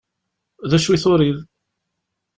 [0.69, 1.39] D acu i turiḍ?